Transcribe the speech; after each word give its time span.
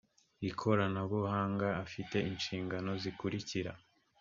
ikoranabuhanga 0.49 1.67
afite 1.83 2.17
inshingano 2.29 2.91
zikurikira 3.01 3.71